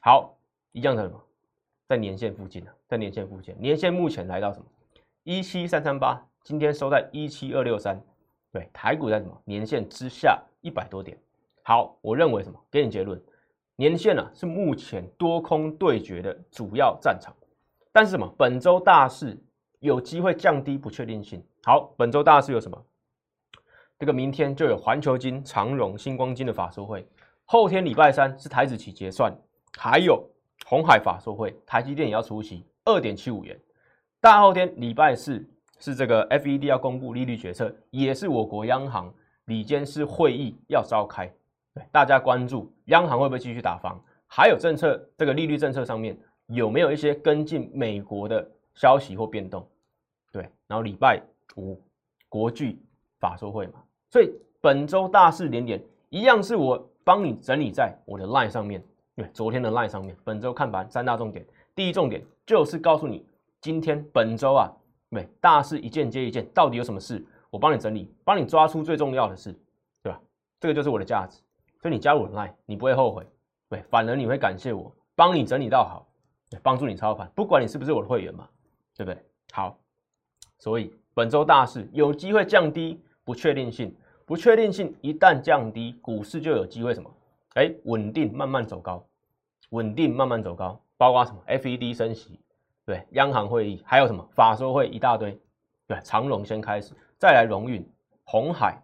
[0.00, 0.36] 好，
[0.72, 1.20] 一样的什么，
[1.86, 4.66] 在年线附近呢，在年线附近，年线目前来到什么？
[5.24, 8.00] 一七三三八，今天收在一七二六三，
[8.52, 9.42] 对，台股在什么？
[9.44, 11.18] 年线之下一百多点。
[11.62, 12.58] 好，我认为什么？
[12.70, 13.20] 给你结论。
[13.76, 17.34] 年线呢是目前多空对决的主要战场，
[17.92, 18.26] 但是什么？
[18.38, 19.38] 本周大势
[19.80, 21.44] 有机会降低不确定性。
[21.64, 22.84] 好，本周大势有什么？
[23.98, 27.06] 这个明天就有环球金、长荣、星光金的法说会，
[27.50, 29.34] 后天礼拜三是台子期结算，
[29.78, 30.22] 还有
[30.66, 33.58] 红海法说会，台积电也要出席，二点七五元。
[34.20, 35.42] 大后天礼拜四
[35.78, 39.10] 是这个 FED 要公布利率决策，也是我国央行
[39.46, 41.26] 里监事会议要召开，
[41.72, 46.14] 对大家关注央行会不会继续打房，还有政策这个利率政策上面
[46.48, 49.66] 有没有一些跟进美国的消息或变动？
[50.30, 51.18] 对，然后礼拜
[51.56, 51.82] 五
[52.28, 52.78] 国巨
[53.18, 53.82] 法说会嘛。
[54.10, 54.30] 所以
[54.60, 58.84] 本周大事连连，一样是我帮你整理在我的 line 上面，
[59.16, 60.14] 对，昨天的 line 上面。
[60.24, 61.42] 本周看盘三大重点，
[61.74, 63.24] 第一重点就是告诉你，
[63.62, 64.70] 今天本周啊，
[65.08, 69.58] 对，大事一件接一件，到底有什么事，我帮你整理，帮你抓出最重要的事，
[70.02, 70.20] 对吧？
[70.60, 71.40] 这个就是我的价值。
[71.80, 73.26] 所以你加入我的 line，你不会后悔，
[73.70, 76.06] 对，反而你会感谢我，帮你整理到好，
[76.50, 78.46] 对，帮助你操盘，不管你是不是我的会员嘛，
[78.94, 79.18] 对不对？
[79.50, 79.78] 好，
[80.58, 83.02] 所以本周大事有机会降低。
[83.24, 83.94] 不确定性，
[84.28, 87.10] 不确定性一旦降低，股市就有机会什么？
[87.54, 89.02] 哎，稳定慢慢走高，
[89.70, 92.38] 稳定慢慢走高，包括什么？FED 升息，
[92.84, 94.22] 对，央行会议，还有什么？
[94.34, 95.40] 法说会一大堆，
[95.86, 97.82] 对，长荣先开始，再来荣运、
[98.22, 98.78] 红海，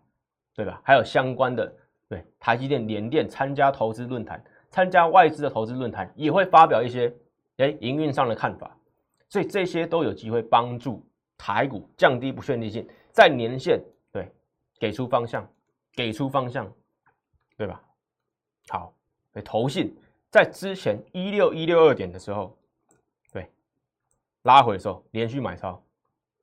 [0.56, 0.80] 对吧？
[0.82, 1.70] 还有相关的，
[2.08, 7.14] 对，台积电、联电参加投资论坛，参加外资的投资论坛，也会发表一些
[7.58, 8.74] 哎营运上的看法，
[9.28, 11.04] 所以这些都有机会帮助
[11.36, 13.78] 台股降低不确定性，在年线。
[14.84, 15.50] 给出方向，
[15.94, 16.70] 给出方向，
[17.56, 17.82] 对吧？
[18.68, 18.92] 好，
[19.32, 19.96] 对，投信
[20.30, 22.54] 在之前一六一六二点的时候，
[23.32, 23.50] 对，
[24.42, 25.82] 拉回的时候连续买超，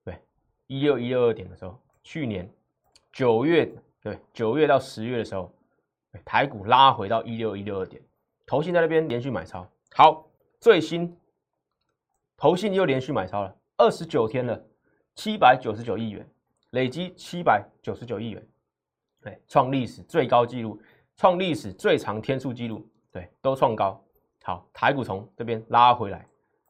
[0.04, 0.20] 对，
[0.66, 2.52] 一六一六二点的时候，去年
[3.14, 5.54] 九月，对，九月到十月的时候，
[6.26, 8.02] 台股拉回到一六一六二点，
[8.48, 10.28] 投信在那边连续买超，好，
[10.60, 11.16] 最新
[12.36, 14.60] 投信又连续买超了二十九天了，
[15.14, 16.28] 七百九十九亿元。
[16.72, 18.48] 累积七百九十九亿元，
[19.22, 20.82] 对，创历史最高纪录，
[21.16, 24.02] 创历史最长天数纪录，对，都创高。
[24.44, 26.28] 好，台股从这边拉回来，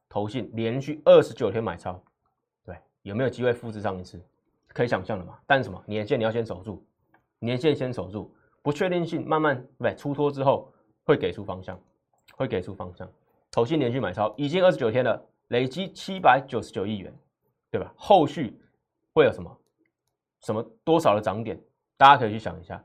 [0.10, 2.04] 投信连续二十九天买超，
[2.66, 4.22] 对，有没有机会复制上一次？
[4.68, 5.40] 可以想象的嘛。
[5.46, 5.82] 但是什么？
[5.86, 6.84] 年限你要先守住，
[7.40, 11.80] 年限先守住，不确定性慢慢对出脱之后，会给出方向，
[12.36, 13.10] 会给出方向。
[13.52, 17.14] 投信连续买超已经二十九天了，累积七百九十九亿元，
[17.70, 17.94] 对吧？
[17.96, 18.60] 后续
[19.14, 19.58] 会有什么？
[20.42, 21.60] 什么多少的涨点，
[21.98, 22.84] 大家可以去想一下，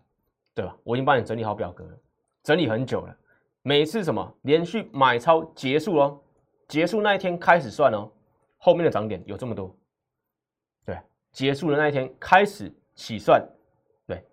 [0.55, 0.77] 对吧？
[0.85, 1.99] 我已经帮你整理好表格了，
[2.42, 3.16] 整理很久了。
[3.62, 6.23] 每次什么连续买超结束哦，
[6.69, 8.11] 结束那一天开始算哦，
[8.59, 9.77] 后面的涨点有这么多，
[10.85, 11.01] 对，
[11.33, 13.45] 结束的那一天开始起算，
[14.07, 14.25] 对，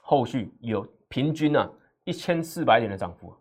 [0.00, 1.68] 后续有平均啊
[2.04, 3.34] 一千四百点的涨幅，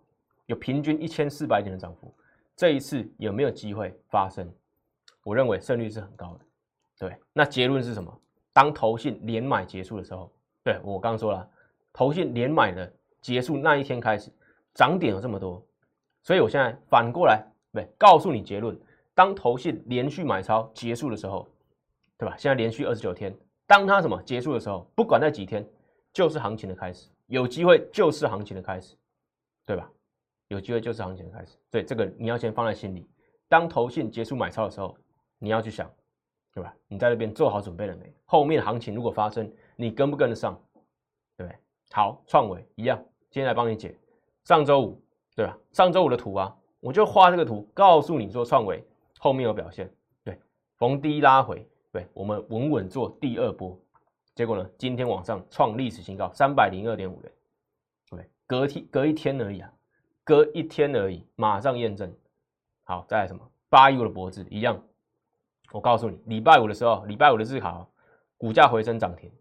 [0.48, 2.12] 有平均一千四百点的涨幅，
[2.56, 4.52] 这一次有没有机会发生？
[5.24, 6.46] 我认为胜率是很高的，
[6.98, 7.16] 对。
[7.34, 8.22] 那结论是什么？
[8.60, 10.30] 当投信连买结束的时候，
[10.66, 11.50] 对我刚说了，
[11.94, 14.30] 投信连买的结束那一天开始，
[14.74, 15.66] 涨点有这么多，
[16.24, 17.42] 所以我现在反过来，
[17.72, 18.78] 对，告诉你结论：
[19.16, 21.48] 当投信连续买超结束的时候，
[22.18, 22.36] 对吧？
[22.38, 23.34] 现在连续二十九天，
[23.66, 25.66] 当它什么结束的时候，不管那几天，
[26.12, 28.94] 就是行情的开始，有机会就是行情的开始，
[29.66, 29.90] 对吧？
[30.50, 33.10] 有机会就是行情的开始，所以这个你要先放在心里。
[33.48, 34.98] 当投信结束买超的时候，
[35.38, 35.90] 你要去想。
[36.60, 36.76] 对吧？
[36.90, 38.14] 你在那边做好准备了没？
[38.26, 40.62] 后面行情如果发生，你跟不跟得上？
[41.38, 41.58] 对不对？
[41.92, 42.98] 好，创维一样，
[43.32, 43.96] 今天来帮你解。
[44.44, 45.02] 上周五，
[45.38, 45.58] 对吧？
[45.72, 48.84] 上周五的图啊，我就画这个图，告诉你说创维
[49.20, 49.90] 后面有表现。
[50.26, 50.38] 对，
[50.76, 53.80] 逢低拉回，对，我们稳稳做第二波。
[54.36, 57.32] 结果呢，今天往上创历史新高，三百零二点五元。
[58.10, 59.72] 对，隔天隔一天而已啊，
[60.26, 62.14] 隔一天而已，马上验证。
[62.84, 63.50] 好，再来什么？
[63.70, 64.78] 八一五的脖子一样。
[65.72, 67.88] 我告诉你，礼拜五的时候，礼拜五的日考
[68.38, 69.32] 股价回升涨停，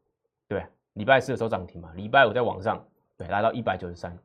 [0.46, 2.84] 对，礼拜四的时候涨停嘛，礼拜五在往上，
[3.16, 4.16] 对，来到一百九十三，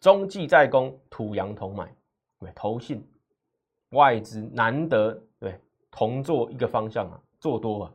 [0.00, 1.94] 中继在攻，土洋同买，
[2.38, 3.06] 对，投信
[3.90, 7.92] 外资难得对同做一个方向啊，做多啊，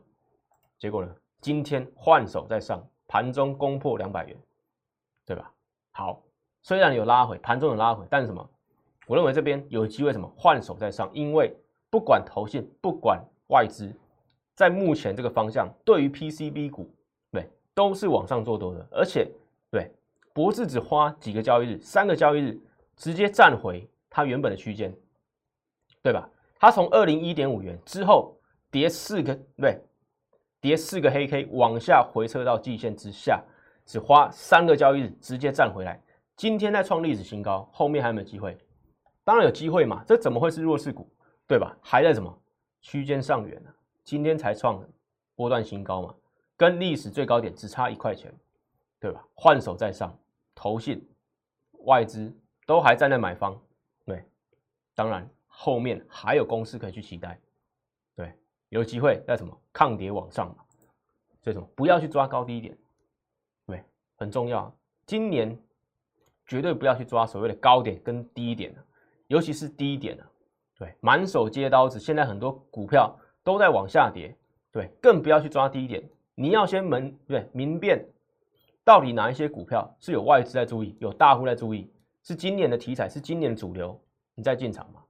[0.78, 4.36] 结果呢，今天换手在上，盘中攻破两百元，
[5.24, 5.50] 对吧？
[5.92, 6.22] 好，
[6.62, 8.48] 虽然有拉回，盘中有拉回，但是什么？
[9.06, 11.56] 我认为这边有机会什么换手在上，因为
[11.90, 13.92] 不管投信，不管外资
[14.54, 16.90] 在目前这个方向，对于 PCB 股，
[17.30, 19.30] 对，都是往上做多的，而且
[19.70, 19.90] 对，
[20.32, 22.60] 博智只花几个交易日，三个交易日，
[22.96, 24.94] 直接站回它原本的区间，
[26.02, 26.28] 对吧？
[26.58, 28.34] 它从二零一点五元之后
[28.70, 29.78] 跌四个，对，
[30.60, 33.44] 跌四个黑 K 往下回撤到季线之下，
[33.84, 36.02] 只花三个交易日直接站回来，
[36.34, 38.56] 今天在创历史新高，后面还有没有机会？
[39.22, 41.06] 当然有机会嘛，这怎么会是弱势股，
[41.46, 41.76] 对吧？
[41.82, 42.34] 还在什么
[42.80, 43.62] 区间上缘？
[44.04, 44.82] 今天才创
[45.34, 46.14] 波段新高嘛，
[46.56, 48.32] 跟历史最高点只差一块钱，
[49.00, 49.26] 对吧？
[49.34, 50.16] 换手在上，
[50.54, 51.04] 投信、
[51.80, 52.32] 外资
[52.66, 53.60] 都还站在买方，
[54.04, 54.24] 对，
[54.94, 57.38] 当然后面还有公司可以去期待，
[58.14, 58.32] 对，
[58.68, 60.64] 有机会在什么抗跌往上嘛，
[61.42, 62.78] 所以什么不要去抓高低点，
[63.66, 63.84] 对，
[64.16, 64.72] 很重要，
[65.04, 65.58] 今年
[66.46, 68.72] 绝对不要去抓所谓的高点跟低点
[69.26, 70.16] 尤其是低点
[70.78, 73.16] 对，满手接刀子，现在很多股票。
[73.46, 74.36] 都在往下跌，
[74.72, 76.02] 对，更不要去抓低点。
[76.34, 78.04] 你要先明对明辨，
[78.82, 81.88] 到底哪一些股票是有外资在注意，有大户在注意，
[82.24, 83.96] 是今年的题材，是今年的主流，
[84.34, 85.00] 你再进场嘛。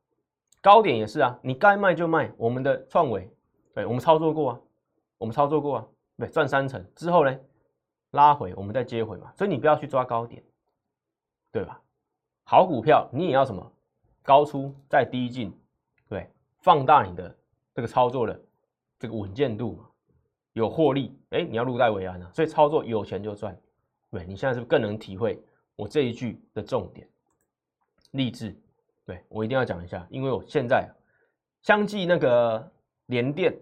[0.61, 2.31] 高点也是啊，你该卖就卖。
[2.37, 3.27] 我们的创维，
[3.73, 4.61] 对我们操作过啊，
[5.17, 5.87] 我们操作过啊，
[6.19, 7.35] 对，赚三成之后呢，
[8.11, 9.33] 拉回我们再接回嘛。
[9.35, 10.43] 所以你不要去抓高点，
[11.51, 11.81] 对吧？
[12.45, 13.73] 好股票你也要什么？
[14.27, 15.51] 高出再低进，
[16.09, 17.35] 对，放大你的。
[17.75, 18.41] 这个操作的
[18.99, 19.79] 这个稳健度，
[20.55, 23.55] 有获利，哎，你要入袋为安啊，所以操作有钱就赚，
[24.11, 25.39] 对，你现在是不是更能体会
[25.77, 27.07] 我这一句的重点？
[28.13, 28.59] 励志，
[29.05, 30.91] 对我一定要讲一下，因为我现在
[31.61, 32.67] 相继那个
[33.09, 33.55] 联电、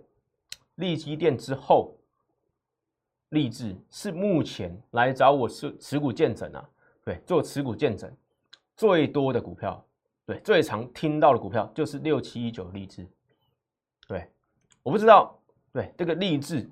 [0.76, 1.92] 利基电之后，
[3.30, 6.70] 励志是目前来找我是持股见证啊，
[7.04, 8.08] 对，做持股见证
[8.76, 9.84] 最多的股票，
[10.26, 13.06] 对，最常听到的股票就是六七一九励志。
[14.08, 14.30] 对，
[14.82, 15.38] 我不知道，
[15.72, 16.70] 对这个励志，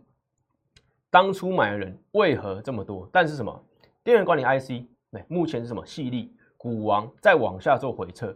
[1.11, 3.09] 当初买的人为何这么多？
[3.13, 3.65] 但是什么
[4.03, 8.27] 电源管理 IC，对，目前是什么细粒股王再往下做回撤，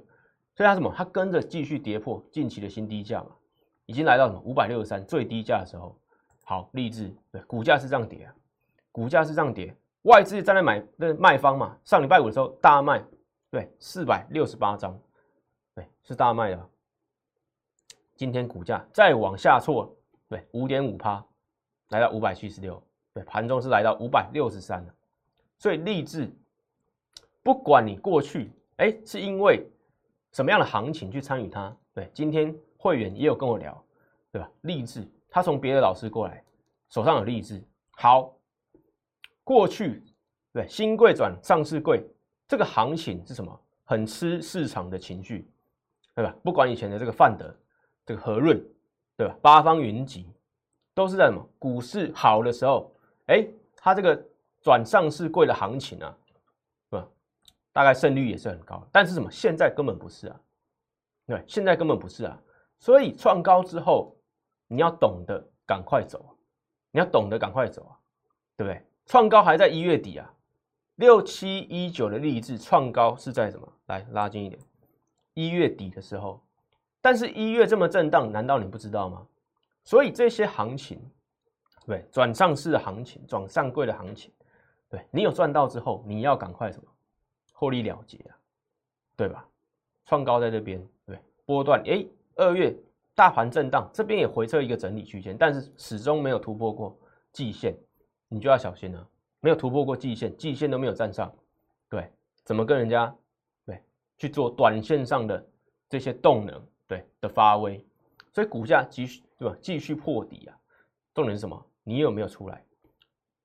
[0.55, 0.93] 所以它什么？
[0.97, 3.31] 它跟着继续跌破近期的新低价嘛，
[3.87, 5.99] 已经来到什么五百六十三最低价的时候。
[6.45, 8.35] 好，励志对股价是这样跌啊，
[8.93, 13.05] 股价是这样跌，外资站在买的卖方嘛，上礼拜五的时候大卖，
[13.51, 14.97] 对，四百六十八张，
[15.77, 16.69] 对，是大卖的。
[18.17, 19.95] 今天股价再往下挫，
[20.27, 21.23] 对，五点五趴，
[21.91, 24.85] 来到五百七十六，对，盘中是来到五百六十三。
[25.59, 26.35] 所以励志，
[27.43, 29.67] 不管你过去哎是因为
[30.33, 33.85] 什么样的行情去参与它，对，今天会员也有跟我聊，
[34.33, 34.51] 对吧？
[34.63, 36.43] 励志，他从别的老师过来，
[36.89, 38.35] 手上有励志，好，
[39.45, 40.03] 过去
[40.53, 42.03] 对新贵转上市贵
[42.49, 43.61] 这个行情是什么？
[43.85, 45.49] 很吃市场的情绪，
[46.17, 46.35] 对吧？
[46.43, 47.55] 不管以前的这个范德。
[48.09, 48.65] 这个和润，
[49.17, 49.37] 对吧？
[49.43, 50.33] 八方云集，
[50.95, 52.95] 都是在什么股市好的时候，
[53.27, 54.17] 哎，它这个
[54.63, 56.17] 转上市贵的行情啊，
[56.89, 57.09] 是吧？
[57.73, 58.87] 大概胜率也是很高。
[58.93, 59.29] 但是什么？
[59.29, 60.41] 现在根本不是啊，
[61.27, 62.41] 对，现在根本不是啊。
[62.79, 64.17] 所以创高之后，
[64.69, 66.31] 你要懂得赶快走啊，
[66.93, 67.99] 你要懂得赶快走啊，
[68.57, 68.81] 对不对？
[69.07, 70.33] 创高还在一月底啊，
[70.95, 73.73] 六七一九的励志创高是在什么？
[73.87, 74.63] 来拉近一点，
[75.37, 76.43] 一月底的时候。
[77.01, 79.25] 但是一月这么震荡，难道你不知道吗？
[79.85, 81.01] 所以这些行情，
[81.87, 84.33] 对转上市的行情、转上柜的行情，
[84.89, 86.89] 对你有赚到之后，你要赶快什么
[87.53, 88.35] 获利了结啊，
[89.15, 89.47] 对吧？
[90.05, 92.77] 创高在这边，对波段，哎，二月
[93.15, 96.99] 大盘震荡，这边也回撤一个整理区间，但是始终没有突破过
[97.31, 97.79] 季线，
[98.29, 99.09] 你就要小心了。
[99.39, 101.33] 没有突破过季线，季线都没有站上，
[101.89, 102.11] 对，
[102.43, 103.15] 怎么跟人家
[104.17, 105.47] 去做短线上的
[105.89, 106.63] 这些动能？
[106.89, 107.85] 对的发威，
[108.33, 109.57] 所以股价继续对吧？
[109.61, 110.57] 继续破底啊！
[111.13, 111.61] 重点是什么？
[111.83, 112.65] 你有没有出来？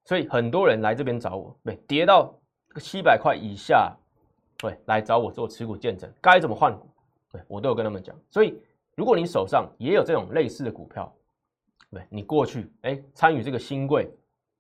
[0.06, 2.32] 所以很多人来这边找我，对，跌到
[2.76, 3.98] 七百块以下，
[4.60, 6.88] 对，来找我做持股见证，该怎么换股？
[7.32, 8.16] 对我都有跟他们讲。
[8.30, 8.62] 所以
[8.94, 11.12] 如果你手上也有这种类似的股票，
[11.90, 14.08] 对，你过去哎参与这个新贵，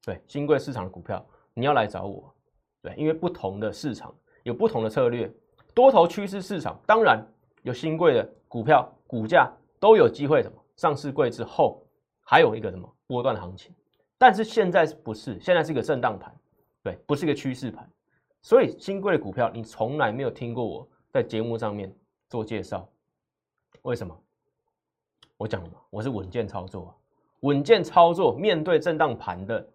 [0.03, 2.33] 对新贵市场的股票，你要来找我，
[2.81, 5.31] 对，因为不同的市场有不同的策略，
[5.73, 7.25] 多头趋势市场当然
[7.63, 8.29] 有新贵的。
[8.51, 11.81] 股票股价都有机会什么上市贵之后，
[12.19, 13.73] 还有一个什么波段行情，
[14.17, 15.39] 但是现在不是？
[15.39, 16.35] 现在是一个震荡盘，
[16.83, 17.89] 对，不是一个趋势盘。
[18.41, 21.95] 所以新贵的股票你从来没有听过我在节目上面
[22.27, 22.85] 做介绍，
[23.83, 24.13] 为什么？
[25.37, 26.91] 我讲了嘛，我是稳健操作啊，
[27.43, 29.65] 稳健操作面对震荡盘的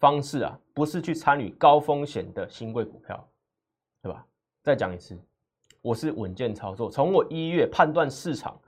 [0.00, 3.26] 方式啊，不是去参与高风险的新贵股票，
[4.02, 4.26] 对吧？
[4.62, 5.18] 再讲一次。
[5.80, 8.58] 我是稳健操作，从我一月判断市场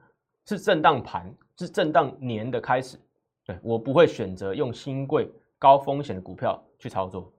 [0.46, 2.98] 是震荡盘，是震荡年的开始，
[3.44, 7.32] 对我不会选择用新贵高风险的股票去操作，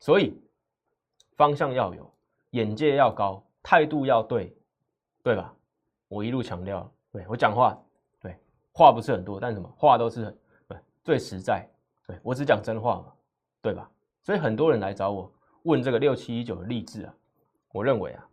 [0.00, 0.36] 所以
[1.36, 2.10] 方向要有，
[2.50, 4.56] 眼界要高，态度要对，
[5.22, 5.54] 对吧？
[6.08, 7.78] 我一路强调，对我讲话，
[8.20, 8.36] 对
[8.72, 10.36] 话不是很多，但什么话都是
[10.66, 11.68] 对最实在，
[12.06, 13.12] 对我只讲真话嘛，
[13.60, 13.90] 对吧？
[14.22, 15.30] 所以很多人来找我
[15.64, 17.14] 问这个六七一九的励志啊。
[17.72, 18.28] 我认为啊，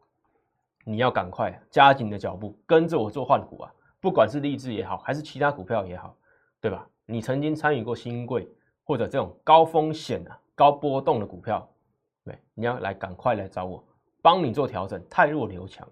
[0.84, 6.16] 你要赶快加紧的脚步，跟着我做换股啊，不管是励志也好，还是其他股票也好，
[6.60, 6.88] 对吧？
[7.06, 8.48] 你曾经参与过新贵
[8.84, 11.68] 或者这种高风险啊、高波动的股票，
[12.24, 13.84] 对，你要来赶快来找我，
[14.22, 15.88] 帮你做调整，太弱留强，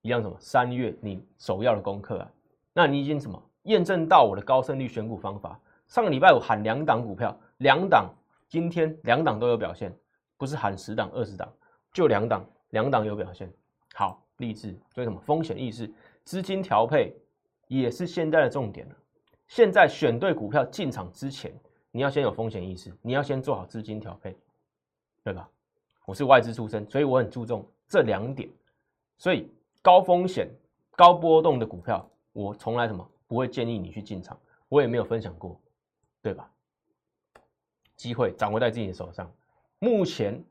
[0.00, 0.36] 一样什么？
[0.40, 2.30] 三月你首要的功课啊，
[2.72, 5.58] 那你已经什么验证到我的高胜率选股方法？
[5.88, 8.10] 上个礼拜我喊两档股票，两档
[8.48, 9.94] 今天两档都有表现，
[10.38, 11.52] 不是喊十档、二十档，
[11.92, 13.52] 就两档，两档有表现。
[13.94, 15.18] 好，励志，所以什么？
[15.20, 15.90] 风险意识、
[16.24, 17.14] 资金调配
[17.68, 18.86] 也是现在的重点。
[19.48, 21.50] 现在选对股票进场之前，
[21.90, 24.36] 你要先有风险意识，你要先做好资金调配，
[25.22, 25.48] 对吧？
[26.04, 28.50] 我是外资出身，所以我很注重这两点。
[29.16, 29.48] 所以
[29.80, 30.48] 高风险、
[30.96, 34.36] 高波动的股票，我从来什么不会建议你去进场，
[34.68, 35.58] 我也没有分享过，
[36.20, 36.50] 对吧？
[37.94, 39.32] 机会掌握在自己的手上。
[39.78, 40.42] 目前，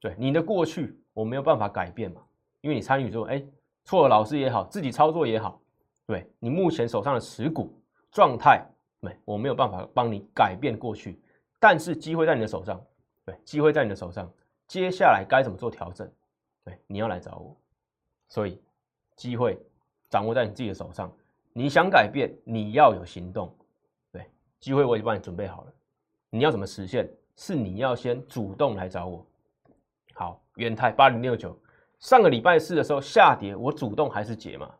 [0.00, 2.22] 对你的过去我没有办法改变嘛，
[2.60, 3.42] 因为你参与之后，哎，
[3.84, 5.60] 错了，老师也好，自己操作也好，
[6.06, 7.72] 对你目前手上的持股。
[8.12, 8.64] 状态
[9.00, 11.20] 没，我没有办法帮你改变过去，
[11.60, 12.82] 但是机会在你的手上，
[13.26, 14.32] 对，机会在你的手上，
[14.66, 16.10] 接下来该怎么做调整？
[16.64, 17.54] 对，你要来找我，
[18.28, 18.58] 所以
[19.16, 19.60] 机会
[20.08, 21.12] 掌握在你自己的手上，
[21.52, 23.54] 你想改变，你要有行动，
[24.10, 24.24] 对，
[24.60, 25.72] 机会我已经帮你准备好了，
[26.30, 27.06] 你要怎么实现？
[27.36, 29.26] 是你要先主动来找我。
[30.14, 31.54] 好，元泰八零六九，
[31.98, 34.70] 上个礼拜四的时候下跌，我主动还是解嘛？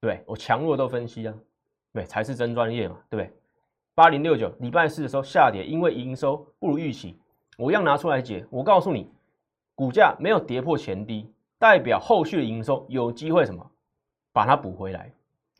[0.00, 1.34] 对我强弱都分析啊。
[1.92, 3.36] 对，才是真专业嘛，对不对？
[3.94, 7.16] 八零六九礼拜四的时候下跌，因为营收不如预期，
[7.56, 8.44] 我一样拿出来解。
[8.50, 9.08] 我告诉你，
[9.76, 13.64] 股价没有跌破前低，代表后续的营收有机会什么
[14.32, 15.12] 把它补回来，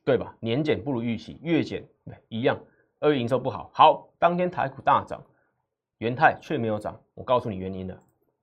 [0.05, 0.35] 对吧？
[0.41, 2.59] 年减不如预期，月减对一样。
[2.99, 5.23] 二月营收不好，好，当天台股大涨，
[5.99, 7.01] 元泰却没有涨。
[7.15, 7.97] 我告诉你原因了。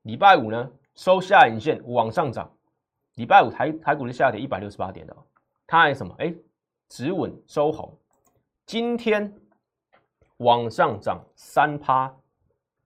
[0.03, 2.51] 礼拜五呢收下影线往上涨，
[3.15, 5.15] 礼拜五台台股是下跌一百六十八点的，
[5.65, 6.15] 它还什么？
[6.19, 6.33] 哎。
[6.93, 7.97] 止稳收红，
[8.65, 9.33] 今天
[10.39, 12.13] 往上涨三趴，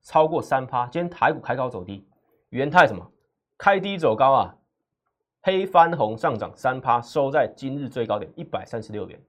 [0.04, 0.86] 超过三趴。
[0.86, 2.08] 今天台股开高走低，
[2.50, 3.12] 元泰什么？
[3.58, 4.56] 开低走高啊，
[5.41, 9.20] 黑翻红上涨三趴，收在今日最高点一百三十六元，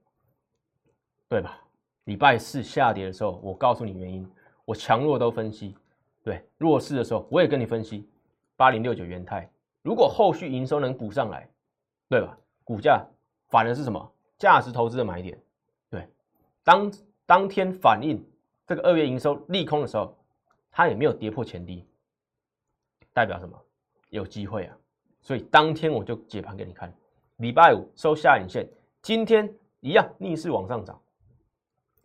[1.27, 1.59] 对吧？
[2.03, 4.31] 礼拜四下跌的时候，我告诉你原因，
[4.63, 5.75] 我强弱都分析。
[6.23, 8.07] 对，弱势的时候我也跟你分析。
[8.57, 9.49] 八零六九元泰，
[9.81, 11.49] 如果后续营收能补上来，
[12.09, 12.37] 对吧？
[12.65, 13.05] 股价
[13.47, 14.11] 反而是什么？
[14.37, 15.39] 价值投资的买点，
[15.89, 16.07] 对，
[16.63, 16.91] 当
[17.25, 18.21] 当天反映
[18.65, 20.17] 这个二月营收利空的时候，
[20.69, 21.87] 它也没有跌破前低，
[23.13, 23.57] 代表什么？
[24.09, 24.77] 有机会啊！
[25.21, 26.93] 所以当天我就解盘给你看，
[27.37, 28.69] 礼拜五收下影线，
[29.01, 31.01] 今天一样逆势往上涨，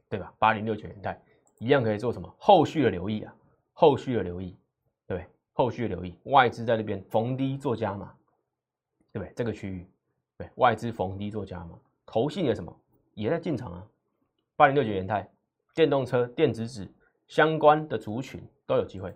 [0.09, 0.33] 对吧？
[0.39, 1.21] 八零六九元泰
[1.59, 2.35] 一样可以做什么？
[2.39, 3.35] 后续的留意啊，
[3.73, 4.57] 后续的留意，
[5.53, 8.15] 后续留意，外资在那边逢低做加码，
[9.13, 9.33] 对不对？
[9.35, 9.87] 这个区域，
[10.39, 11.79] 对，外资逢低做加码。
[12.07, 12.75] 投信也什么
[13.15, 13.87] 也在进场啊，
[14.57, 15.29] 八零六九元泰，
[15.75, 16.89] 电动车、电子纸
[17.29, 19.15] 相关的族群都有机会。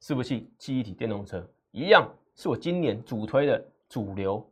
[0.00, 4.44] 伺服器、记忆体、电动车一样，是我今年主推的主流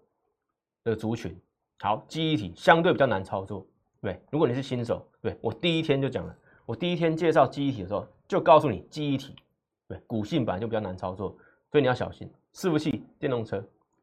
[0.84, 1.36] 的族群。
[1.80, 3.66] 好，记忆体相对比较难操作，
[4.00, 9.34] 对，如果你是新手，对我第一天就讲了，我第一天介绍记忆体的时候就告诉你，记忆体
[9.90, 11.36] 对股性本来就比较难操作，
[11.68, 12.32] 所以你要小心。
[12.54, 13.60] 伺服器、电动车、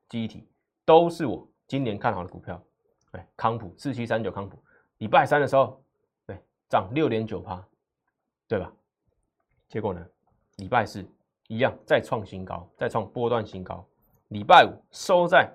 [0.10, 0.46] 记忆体
[0.84, 2.62] 都是我今年看好的股票。
[3.10, 4.62] 对，康普四七三九康普，
[4.98, 5.82] 礼拜三的时候，
[6.26, 7.66] 对，涨六点九趴，
[8.50, 8.70] 对吧？
[9.70, 10.06] 结果呢，
[10.58, 11.10] 礼拜四
[11.48, 13.88] 一样再创新高，再创波段新高。
[14.28, 15.50] 礼拜五收在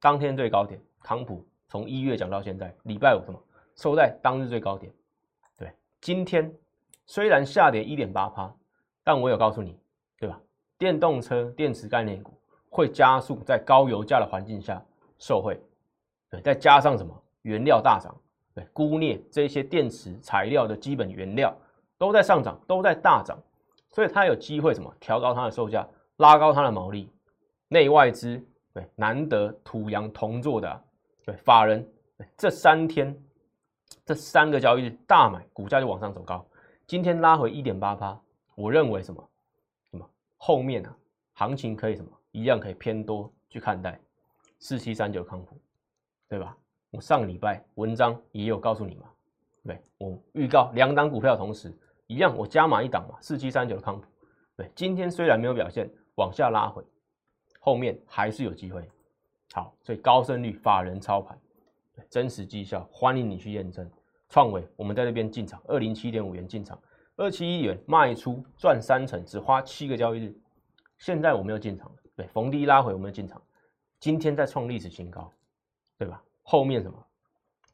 [0.00, 3.42] 当天最高点，康普从一月讲到现在，礼拜五什么
[3.74, 4.92] 收在当日最高点。
[5.56, 5.72] 对，
[6.02, 6.54] 今天
[7.06, 8.54] 虽然下跌一点八趴，
[9.08, 9.74] 但我有告诉你，
[10.18, 10.38] 对吧？
[10.76, 12.30] 电动车电池概念股
[12.68, 14.84] 会加速在高油价的环境下
[15.18, 15.58] 受惠。
[16.28, 18.14] 对，再加上什么原料大涨，
[18.54, 21.56] 对，钴镍这些电池材料的基本原料
[21.96, 23.38] 都在上涨，都在大涨，
[23.88, 27.10] 所以它有机会什么调高它的售价，拉高它的毛利。
[27.68, 28.38] 内外资
[28.74, 30.84] 对难得土洋同做的，
[31.24, 31.82] 对法人
[32.36, 33.18] 这三天
[34.04, 36.46] 这三个交易日大买，股价就往上走高。
[36.86, 38.20] 今天拉回一点八八，
[38.58, 39.30] 我认为什么
[39.90, 40.96] 什么后面啊
[41.34, 43.98] 行情可以什么一样可以偏多去看待。
[44.58, 45.56] 四七三九康普。
[46.30, 46.54] 对吧？
[46.90, 49.08] 我上个礼拜文章也有告诉你嘛，
[49.64, 51.74] 对，我预告两档股票同时
[52.06, 54.06] 一样，我加码一档嘛，四七三九的康普，
[54.54, 56.84] 对，今天虽然没有表现，往下拉回，
[57.60, 58.86] 后面还是有机会。
[59.54, 61.40] 好，所以高胜率法人操盘，
[62.10, 63.90] 真实绩效，欢迎你去验证。
[64.28, 66.78] 创伟，我们在那边进场，二零七点五元进场，
[67.18, 70.32] 二七一元卖出赚三成，只花七个交易日。
[70.98, 73.42] 现在我们要进场，对，逢低拉回我们要进场。
[73.98, 75.28] 今天在创历史新高，
[75.98, 76.22] 对吧？
[76.44, 76.96] 后面什么？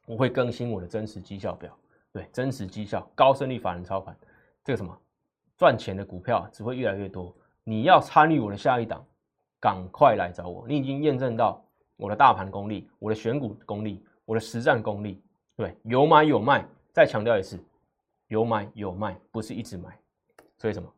[0.07, 1.77] 我会更新我的真实绩效表，
[2.11, 4.17] 对，真实绩效、高胜率法人操盘，
[4.63, 4.99] 这个什么
[5.55, 7.31] 赚钱的股票只会越来越多。
[7.63, 9.05] 你要参与我的下一档，
[9.59, 10.67] 赶快来找我。
[10.67, 11.63] 你已经验证到
[11.97, 15.21] 我的大盘功力、我的选股功力、我的实战功力，
[15.55, 16.65] 对，有买有卖。
[16.91, 17.59] 再强调一次，
[18.27, 19.97] 有买有卖，不是一直买。
[20.57, 20.91] 所以什么？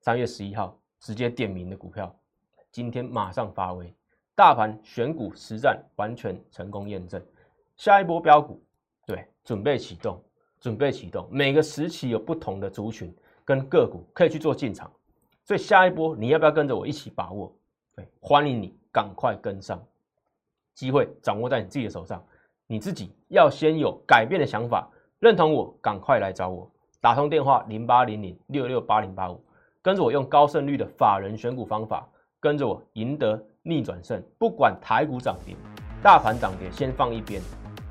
[0.00, 2.14] 三月十一号直接点名的股票，
[2.70, 3.92] 今天马上发威，
[4.34, 7.22] 大盘选股实战完全成功验证。
[7.76, 8.62] 下一波标股，
[9.04, 10.22] 对，准备启动，
[10.60, 11.28] 准备启动。
[11.30, 13.14] 每个时期有不同的族群
[13.44, 14.90] 跟个股可以去做进场，
[15.44, 17.54] 所以下一波你要不要跟着我一起把握？
[17.94, 19.82] 对，欢迎你赶快跟上，
[20.74, 22.24] 机会掌握在你自己的手上，
[22.66, 24.90] 你自己要先有改变的想法，
[25.20, 29.42] 认同我，赶快来找我，打通电话零八零零六六八零八五，
[29.80, 32.06] 跟着我用高胜率的法人选股方法，
[32.38, 35.56] 跟着我赢得逆转胜，不管台股涨跌，
[36.02, 37.40] 大盘涨跌，先放一边。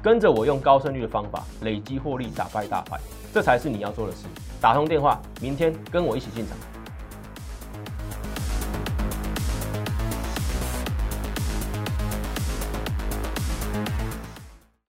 [0.03, 2.99] 跟着我用高胜率的方法累积获利，打败大盘，
[3.34, 4.28] 这才是你要做的事。
[4.61, 6.55] 打通电话，明天跟我一起进场。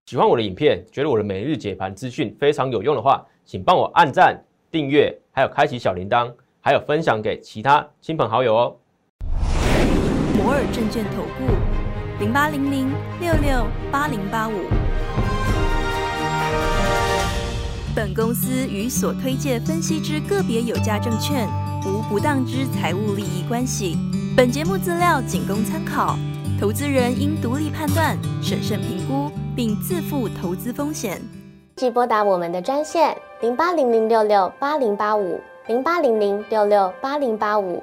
[0.09, 4.41] 喜欢我的影片，觉得我的每日解盘资讯非常有用的话，请帮我按赞、
[4.71, 8.77] 订阅，还有开启小铃铛，还有分享给其他亲朋好友哦。
[10.37, 11.53] 摩尔证券投顾
[12.21, 12.89] 零八零零
[13.21, 14.53] 六六八零八五。
[17.93, 21.49] 本公司与所推介分析之个别有价证券
[21.85, 23.99] 无不当之财务利益关系。
[24.37, 26.17] 本节目资料仅供参考，
[26.61, 29.26] 投资人应独立判断、审慎评估，
[29.57, 31.21] 并自负投资风险。
[31.75, 37.83] 即拨打我们的专线零八零零六六八零八五零八零零六六八零八五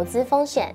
[0.00, 0.74] 投资风险。